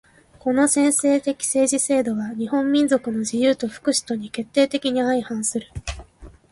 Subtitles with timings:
[0.39, 5.67] この専制的政治制度は日本民族の自由と福祉とに決定的に相反する。